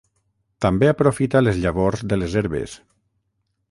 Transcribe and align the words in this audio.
També 0.65 0.89
aprofita 0.93 1.43
les 1.45 1.61
llavors 1.67 2.05
de 2.13 2.21
les 2.23 2.39
herbes. 2.43 2.79